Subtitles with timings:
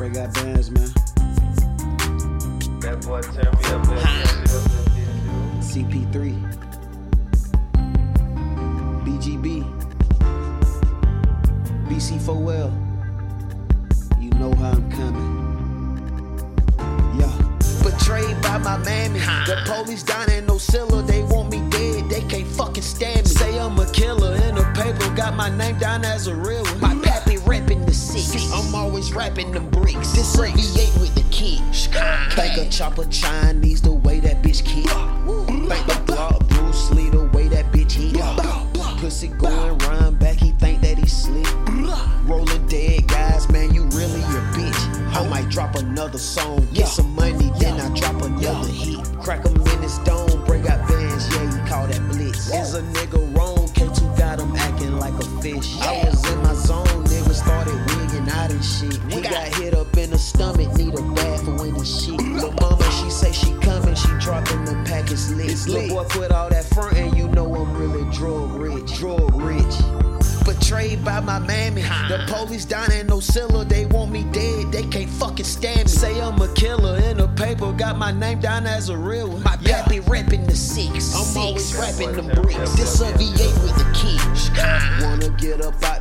[0.00, 0.88] Bray got bands, man.
[2.80, 3.84] That boy turned me up.
[5.60, 6.40] CP3.
[9.04, 9.46] BGB.
[11.86, 12.72] BC4L.
[14.18, 15.36] You know how I'm coming.
[17.20, 17.50] Yeah
[17.82, 19.20] betrayed by my mammy.
[19.46, 23.26] The police down in Ocilla, they want me dead, they can't fucking stand me.
[23.26, 26.80] Say I'm a killer in the paper, got my name down as a real one.
[26.80, 26.94] My
[27.50, 28.52] reppin' the six.
[28.52, 30.12] I'm always rapping them bricks.
[30.12, 31.60] This a V8 with the kid.
[32.34, 34.86] Think a chopper Chinese the way that bitch kick.
[34.86, 38.14] Think the block Bruce Lee the way that bitch hit.
[39.00, 41.48] Pussy going run back, he think that he slick.
[42.24, 45.16] Rolling dead guys, man, you really a bitch.
[45.16, 49.00] I might drop another song, get some money, then I drop another hit.
[49.20, 50.29] Crack him in his dome,
[66.00, 66.16] lit.
[66.16, 69.74] Lil' boy put all that front and you know I'm really drug rich, drug rich.
[70.44, 71.82] Betrayed by my mammy.
[71.82, 74.72] The police down in Ocilla, they want me dead.
[74.72, 75.88] They can't fucking stand me.
[75.88, 79.42] Say I'm a killer in the paper, got my name down as a real one.
[79.42, 81.14] My pappy rapping the six.
[81.14, 82.74] I'm always rapping them bricks.
[82.76, 85.04] This a V8 with the kid.
[85.04, 85.99] Wanna get up out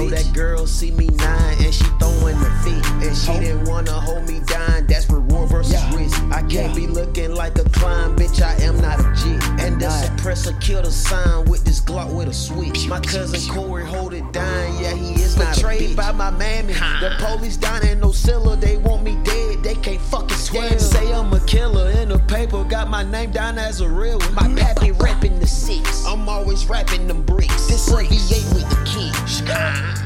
[0.00, 2.84] know that girl see me nine and she throwing the feet.
[3.06, 3.40] And she oh.
[3.40, 6.20] didn't wanna hold me down, that's reward versus risk.
[6.30, 9.30] I can't be looking like a clown, bitch, I am not a G.
[9.62, 12.86] And the suppressor killed a sign with this Glock with a switch.
[12.88, 16.72] My cousin Corey hold it down, yeah, he is not Betrayed by my mammy.
[16.72, 20.78] The police down in Ocilla, they want me dead, they can't fucking me.
[20.78, 24.34] Say I'm a killer in the paper, got my name down as a real one.
[24.34, 26.06] My pappy reppin' the six.
[26.06, 27.66] I'm always rapping them bricks.
[27.68, 29.99] This a V8 with the kid.